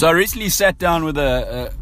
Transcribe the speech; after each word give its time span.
So 0.00 0.08
I 0.08 0.12
recently 0.12 0.48
sat 0.48 0.78
down 0.78 1.04
with 1.04 1.18
a, 1.18 1.74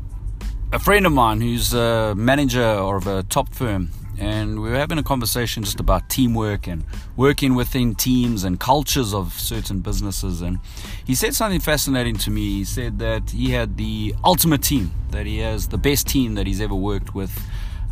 a, 0.73 0.75
a 0.75 0.79
friend 0.81 1.07
of 1.07 1.13
mine 1.13 1.41
who's 1.41 1.73
a 1.73 2.17
manager 2.17 2.65
of 2.65 3.07
a 3.07 3.23
top 3.23 3.55
firm, 3.55 3.91
and 4.19 4.61
we 4.61 4.71
were 4.71 4.75
having 4.75 4.99
a 4.99 5.05
conversation 5.05 5.63
just 5.63 5.79
about 5.79 6.11
teamwork 6.11 6.67
and 6.67 6.83
working 7.17 7.55
within 7.55 7.95
teams 7.95 8.43
and 8.43 8.59
cultures 8.59 9.15
of 9.15 9.35
certain 9.35 9.79
businesses. 9.79 10.43
And 10.43 10.59
he 11.07 11.15
said 11.15 11.37
something 11.37 11.61
fascinating 11.61 12.17
to 12.17 12.33
me. 12.33 12.41
He 12.55 12.65
said 12.65 12.99
that 12.99 13.31
he 13.31 13.53
had 13.53 13.77
the 13.77 14.17
ultimate 14.25 14.65
team, 14.65 14.91
that 15.13 15.25
he 15.25 15.39
has 15.39 15.69
the 15.69 15.79
best 15.79 16.09
team 16.09 16.35
that 16.35 16.49
he's 16.49 16.61
ever 16.61 16.75
worked 16.75 17.15
with, 17.15 17.41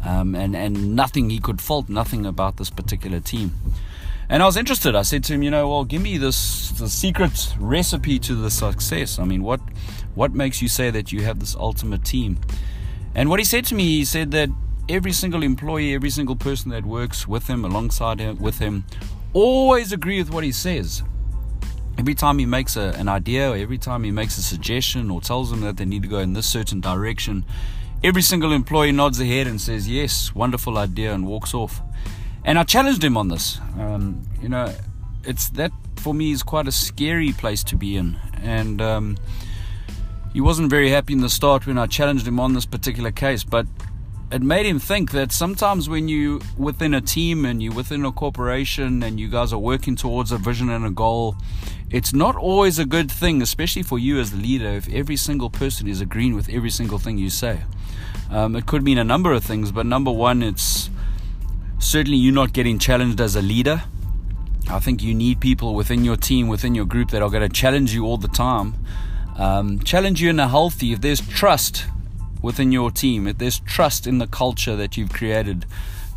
um, 0.05 0.35
and 0.35 0.57
and 0.57 0.97
nothing 0.97 1.31
he 1.31 1.39
could 1.39 1.61
fault 1.61 1.89
nothing 1.89 2.27
about 2.27 2.57
this 2.57 2.69
particular 2.69 3.21
team. 3.21 3.53
And 4.29 4.43
I 4.43 4.47
was 4.47 4.57
interested. 4.57 4.97
I 4.97 5.03
said 5.03 5.23
to 5.25 5.35
him, 5.35 5.43
you 5.43 5.51
know, 5.51 5.69
well, 5.69 5.85
give 5.85 6.03
me 6.03 6.19
this 6.19 6.71
the 6.73 6.89
secret 6.89 7.55
recipe 7.59 8.19
to 8.21 8.35
the 8.35 8.51
success. 8.51 9.19
I 9.19 9.25
mean, 9.25 9.43
what 9.43 9.61
what 10.15 10.33
makes 10.35 10.61
you 10.61 10.69
say 10.69 10.91
that 10.91 11.13
you 11.13 11.23
have 11.23 11.39
this 11.39 11.55
ultimate 11.55 12.05
team? 12.05 12.39
And 13.15 13.31
what 13.31 13.39
he 13.39 13.45
said 13.45 13.65
to 13.67 13.75
me, 13.75 13.85
he 13.85 14.05
said 14.05 14.33
that 14.33 14.49
every 14.89 15.13
single 15.13 15.43
employee, 15.43 15.95
every 15.95 16.11
single 16.11 16.37
person 16.37 16.71
that 16.73 16.85
works 16.85 17.27
with 17.29 17.47
him, 17.47 17.65
alongside 17.65 18.21
him, 18.21 18.39
with 18.39 18.59
him, 18.59 18.85
always 19.33 19.93
agree 19.93 20.19
with 20.19 20.31
what 20.31 20.45
he 20.45 20.53
says. 20.53 21.03
Every 21.99 22.15
time 22.15 22.39
he 22.39 22.47
makes 22.47 22.77
a, 22.77 22.93
an 22.99 23.09
idea, 23.09 23.53
or 23.53 23.57
every 23.57 23.79
time 23.79 24.05
he 24.05 24.11
makes 24.11 24.37
a 24.39 24.43
suggestion, 24.43 25.11
or 25.11 25.21
tells 25.21 25.51
them 25.51 25.61
that 25.63 25.77
they 25.77 25.85
need 25.85 26.03
to 26.03 26.09
go 26.09 26.19
in 26.19 26.35
this 26.35 26.47
certain 26.47 26.81
direction, 26.81 27.45
every 28.03 28.23
single 28.23 28.53
employee 28.53 28.93
nods 28.93 29.19
their 29.19 29.27
head 29.27 29.47
and 29.47 29.61
says, 29.61 29.89
"Yes, 29.89 30.35
wonderful 30.35 30.77
idea," 30.79 31.15
and 31.15 31.27
walks 31.27 31.55
off. 31.55 31.81
And 32.47 32.61
I 32.61 32.63
challenged 32.63 33.03
him 33.03 33.17
on 33.17 33.27
this. 33.27 33.61
Um, 33.79 34.23
you 34.41 34.49
know, 34.49 34.73
it's 35.25 35.49
that 35.51 35.73
for 35.97 36.15
me 36.15 36.31
is 36.31 36.45
quite 36.45 36.69
a 36.69 36.73
scary 36.73 37.33
place 37.33 37.65
to 37.65 37.77
be 37.77 37.97
in, 37.97 38.17
and 38.41 38.81
um, 38.81 39.17
he 40.33 40.41
wasn't 40.41 40.71
very 40.71 40.91
happy 40.91 41.13
in 41.13 41.21
the 41.21 41.29
start 41.29 41.67
when 41.67 41.77
I 41.77 41.87
challenged 41.87 42.27
him 42.27 42.39
on 42.39 42.55
this 42.55 42.65
particular 42.65 43.11
case, 43.11 43.43
but 43.43 43.67
it 44.31 44.43
made 44.43 44.65
him 44.65 44.79
think 44.79 45.11
that 45.11 45.33
sometimes 45.33 45.89
when 45.89 46.07
you 46.07 46.41
within 46.57 46.95
a 46.95 47.01
team 47.01 47.45
and 47.45 47.61
you're 47.61 47.75
within 47.75 48.05
a 48.05 48.13
corporation 48.13 49.03
and 49.03 49.19
you 49.19 49.29
guys 49.29 49.53
are 49.53 49.59
working 49.59 49.97
towards 49.97 50.31
a 50.33 50.39
vision 50.39 50.69
and 50.69 50.85
a 50.85 50.91
goal 50.91 51.37
it's 51.91 52.13
not 52.13 52.35
always 52.35 52.81
a 52.81 52.85
good 52.85 53.11
thing 53.11 53.41
especially 53.41 53.85
for 53.85 54.01
you 54.01 54.19
as 54.19 54.33
the 54.33 54.37
leader 54.37 54.71
if 54.71 54.93
every 54.93 55.15
single 55.15 55.49
person 55.49 55.87
is 55.87 56.01
agreeing 56.01 56.35
with 56.35 56.49
every 56.49 56.71
single 56.71 56.99
thing 56.99 57.17
you 57.17 57.31
say 57.31 57.61
um, 58.31 58.57
it 58.57 58.67
could 58.67 58.83
mean 58.83 58.99
a 58.99 59.05
number 59.05 59.33
of 59.33 59.45
things 59.45 59.71
but 59.71 59.87
number 59.87 60.11
one 60.11 60.43
it's 60.43 60.91
certainly 61.87 62.17
you're 62.17 62.35
not 62.35 62.53
getting 62.53 62.81
challenged 62.81 63.21
as 63.21 63.37
a 63.37 63.43
leader. 63.43 63.81
I 64.69 64.81
think 64.81 65.05
you 65.05 65.15
need 65.15 65.41
people 65.41 65.77
within 65.77 66.05
your 66.05 66.17
team, 66.17 66.49
within 66.49 66.75
your 66.75 66.85
group 66.85 67.11
that 67.13 67.23
are 67.23 67.31
going 67.31 67.49
to 67.49 67.55
challenge 67.55 67.95
you 67.95 68.05
all 68.05 68.17
the 68.17 68.29
time. 68.29 68.75
Um, 69.39 69.79
challenge 69.81 70.21
you 70.21 70.31
in 70.31 70.41
a 70.41 70.49
healthy, 70.49 70.93
if 70.93 71.01
there's 71.01 71.21
trust 71.21 71.87
within 72.43 72.73
your 72.73 72.91
team, 72.91 73.29
if 73.29 73.39
there's 73.39 73.61
trust 73.61 74.09
in 74.09 74.19
the 74.19 74.27
culture 74.27 74.75
that 74.75 74.97
you've 74.97 75.13
created, 75.13 75.65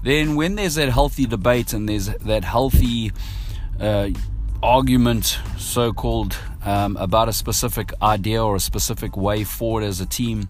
then 0.04 0.36
when 0.36 0.56
there's 0.56 0.76
that 0.76 0.90
healthy 0.90 1.28
debate 1.28 1.72
and 1.72 1.88
there's 1.88 2.08
that 2.08 2.44
healthy 2.44 3.12
uh, 3.80 4.10
argument, 4.64 5.38
so 5.58 5.94
called, 5.94 6.36
um, 6.66 6.98
about 6.98 7.30
a 7.30 7.34
specific 7.34 7.94
idea 8.02 8.44
or 8.44 8.56
a 8.56 8.60
specific 8.60 9.16
way 9.16 9.44
forward 9.44 9.84
as 9.84 10.02
a 10.02 10.06
team, 10.08 10.50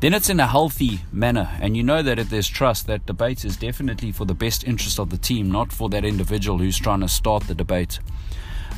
then 0.00 0.14
it's 0.14 0.30
in 0.30 0.40
a 0.40 0.46
healthy 0.46 1.00
manner. 1.12 1.50
And 1.60 1.76
you 1.76 1.82
know 1.82 2.02
that 2.02 2.18
if 2.18 2.30
there's 2.30 2.48
trust, 2.48 2.86
that 2.86 3.06
debate 3.06 3.44
is 3.44 3.56
definitely 3.56 4.12
for 4.12 4.24
the 4.24 4.34
best 4.34 4.64
interest 4.66 4.98
of 4.98 5.10
the 5.10 5.18
team, 5.18 5.50
not 5.50 5.72
for 5.72 5.88
that 5.90 6.04
individual 6.04 6.58
who's 6.58 6.78
trying 6.78 7.00
to 7.00 7.08
start 7.08 7.44
the 7.44 7.54
debate. 7.54 7.98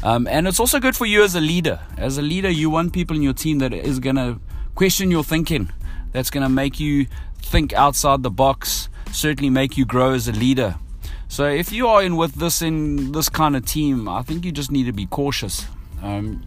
Um, 0.02 0.26
and 0.26 0.48
it's 0.48 0.58
also 0.58 0.80
good 0.80 0.96
for 0.96 1.06
you 1.06 1.22
as 1.22 1.36
a 1.36 1.40
leader. 1.40 1.80
As 1.96 2.18
a 2.18 2.22
leader, 2.22 2.50
you 2.50 2.70
want 2.70 2.92
people 2.92 3.14
in 3.14 3.22
your 3.22 3.34
team 3.34 3.58
that 3.58 3.72
is 3.72 4.00
going 4.00 4.16
to 4.16 4.40
question 4.74 5.11
your 5.11 5.22
thinking, 5.22 5.70
that's 6.11 6.30
going 6.30 6.42
to 6.42 6.48
make 6.48 6.80
you 6.80 7.06
think 7.40 7.72
outside 7.72 8.22
the 8.22 8.30
box, 8.30 8.88
certainly 9.12 9.50
make 9.50 9.77
you 9.77 9.84
grow 9.84 10.12
as 10.12 10.27
a 10.27 10.32
leader. 10.32 10.77
So 11.28 11.44
if 11.44 11.72
you 11.72 11.86
are 11.88 12.02
in 12.02 12.16
with 12.16 12.34
this 12.34 12.61
in 12.62 13.12
this 13.12 13.28
kind 13.28 13.56
of 13.56 13.64
team, 13.64 14.08
I 14.08 14.22
think 14.22 14.44
you 14.44 14.52
just 14.52 14.70
need 14.70 14.84
to 14.84 14.92
be 14.92 15.06
cautious. 15.06 15.66
Um, 16.02 16.44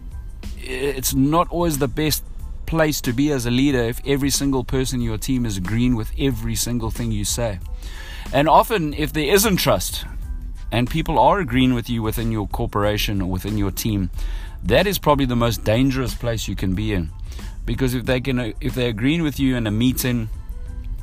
it's 0.58 1.14
not 1.14 1.48
always 1.48 1.78
the 1.78 1.88
best 1.88 2.22
place 2.66 3.00
to 3.02 3.12
be 3.12 3.30
as 3.30 3.46
a 3.46 3.50
leader 3.50 3.80
if 3.80 4.00
every 4.06 4.30
single 4.30 4.64
person 4.64 5.00
in 5.00 5.06
your 5.06 5.18
team 5.18 5.46
is 5.46 5.56
agreeing 5.56 5.96
with 5.96 6.12
every 6.18 6.54
single 6.54 6.90
thing 6.90 7.12
you 7.12 7.24
say. 7.24 7.58
And 8.32 8.48
often, 8.48 8.92
if 8.94 9.12
there 9.12 9.32
isn't 9.32 9.56
trust 9.56 10.04
and 10.72 10.90
people 10.90 11.18
are 11.18 11.38
agreeing 11.38 11.74
with 11.74 11.88
you 11.88 12.02
within 12.02 12.32
your 12.32 12.48
corporation 12.48 13.22
or 13.22 13.30
within 13.30 13.56
your 13.56 13.70
team, 13.70 14.10
that 14.64 14.86
is 14.86 14.98
probably 14.98 15.26
the 15.26 15.36
most 15.36 15.64
dangerous 15.64 16.14
place 16.14 16.48
you 16.48 16.56
can 16.56 16.74
be 16.74 16.92
in. 16.92 17.10
Because 17.64 17.94
if 17.94 18.04
they 18.04 18.20
can, 18.20 18.54
if 18.60 18.74
they're 18.74 18.90
agreeing 18.90 19.22
with 19.22 19.38
you 19.38 19.56
in 19.56 19.66
a 19.66 19.70
meeting, 19.70 20.28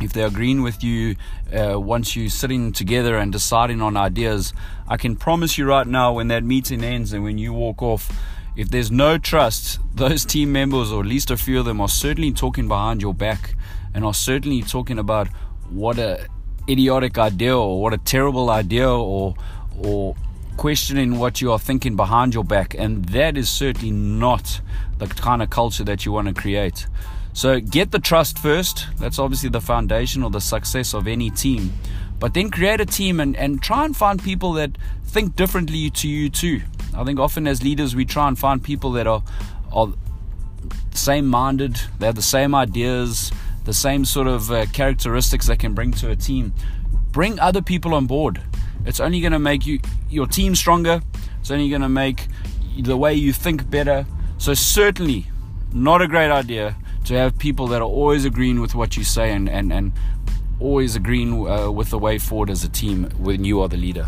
if 0.01 0.11
they're 0.11 0.27
agreeing 0.27 0.61
with 0.61 0.83
you 0.83 1.15
uh, 1.57 1.79
once 1.79 2.15
you're 2.15 2.29
sitting 2.29 2.73
together 2.73 3.17
and 3.17 3.31
deciding 3.31 3.81
on 3.81 3.95
ideas, 3.95 4.53
I 4.87 4.97
can 4.97 5.15
promise 5.15 5.57
you 5.57 5.65
right 5.65 5.87
now 5.87 6.13
when 6.13 6.27
that 6.27 6.43
meeting 6.43 6.83
ends 6.83 7.13
and 7.13 7.23
when 7.23 7.37
you 7.37 7.53
walk 7.53 7.81
off, 7.81 8.11
if 8.55 8.69
there's 8.69 8.91
no 8.91 9.17
trust, 9.17 9.79
those 9.95 10.25
team 10.25 10.51
members, 10.51 10.91
or 10.91 11.01
at 11.01 11.07
least 11.07 11.31
a 11.31 11.37
few 11.37 11.59
of 11.59 11.65
them, 11.65 11.81
are 11.81 11.89
certainly 11.89 12.31
talking 12.31 12.67
behind 12.67 13.01
your 13.01 13.13
back 13.13 13.55
and 13.93 14.03
are 14.03 14.13
certainly 14.13 14.61
talking 14.61 14.99
about 14.99 15.27
what 15.69 15.97
a 15.97 16.27
idiotic 16.69 17.17
idea 17.17 17.57
or 17.57 17.81
what 17.81 17.93
a 17.93 17.97
terrible 17.97 18.49
idea 18.49 18.89
or 18.89 19.35
or 19.77 20.15
questioning 20.55 21.17
what 21.17 21.41
you 21.41 21.51
are 21.51 21.59
thinking 21.59 21.95
behind 21.95 22.33
your 22.33 22.43
back. 22.43 22.75
And 22.77 23.05
that 23.05 23.37
is 23.37 23.49
certainly 23.49 23.91
not 23.91 24.61
the 24.99 25.07
kind 25.07 25.41
of 25.41 25.49
culture 25.49 25.83
that 25.83 26.05
you 26.05 26.11
want 26.11 26.27
to 26.27 26.33
create. 26.33 26.85
So 27.33 27.59
get 27.59 27.91
the 27.91 27.99
trust 27.99 28.37
first. 28.37 28.85
That's 28.97 29.17
obviously 29.17 29.49
the 29.49 29.61
foundation 29.61 30.23
or 30.23 30.29
the 30.29 30.41
success 30.41 30.93
of 30.93 31.07
any 31.07 31.31
team. 31.31 31.73
But 32.19 32.35
then 32.35 32.51
create 32.51 32.79
a 32.79 32.85
team 32.85 33.19
and, 33.19 33.35
and 33.35 33.61
try 33.61 33.83
and 33.83 33.97
find 33.97 34.21
people 34.23 34.53
that 34.53 34.77
think 35.03 35.35
differently 35.35 35.89
to 35.89 36.07
you 36.07 36.29
too 36.29 36.61
I 36.95 37.03
think 37.03 37.19
often 37.19 37.47
as 37.47 37.63
leaders 37.63 37.95
we 37.95 38.05
try 38.05 38.27
and 38.27 38.37
find 38.37 38.63
people 38.63 38.91
that 38.93 39.07
are 39.07 39.23
are 39.71 39.89
same 40.91 41.27
minded, 41.27 41.81
they 41.99 42.05
have 42.05 42.15
the 42.15 42.21
same 42.21 42.53
ideas, 42.53 43.31
the 43.65 43.73
same 43.73 44.05
sort 44.05 44.27
of 44.27 44.51
uh, 44.51 44.65
characteristics 44.67 45.47
they 45.47 45.55
can 45.55 45.73
bring 45.73 45.91
to 45.93 46.11
a 46.11 46.15
team. 46.15 46.53
Bring 47.11 47.39
other 47.39 47.61
people 47.61 47.93
on 47.93 48.05
board. 48.05 48.41
It's 48.85 48.99
only 48.99 49.21
going 49.21 49.33
to 49.33 49.39
make 49.39 49.65
you 49.65 49.79
your 50.09 50.27
team 50.27 50.55
stronger. 50.55 51.01
It's 51.39 51.51
only 51.51 51.69
going 51.69 51.81
to 51.81 51.89
make 51.89 52.27
the 52.79 52.97
way 52.97 53.13
you 53.13 53.33
think 53.33 53.69
better. 53.69 54.05
So 54.37 54.53
certainly 54.53 55.27
not 55.73 56.01
a 56.01 56.07
great 56.07 56.31
idea 56.31 56.75
to 57.05 57.15
have 57.15 57.37
people 57.37 57.67
that 57.67 57.81
are 57.81 57.87
always 57.87 58.25
agreeing 58.25 58.61
with 58.61 58.75
what 58.75 58.95
you 58.95 59.03
say 59.03 59.31
and 59.31 59.49
and, 59.49 59.73
and 59.73 59.93
always 60.59 60.95
agreeing 60.95 61.47
uh, 61.47 61.69
with 61.71 61.89
the 61.89 61.99
way 61.99 62.17
forward 62.17 62.49
as 62.49 62.63
a 62.63 62.69
team 62.69 63.09
when 63.17 63.43
you 63.43 63.61
are 63.61 63.67
the 63.67 63.77
leader. 63.77 64.07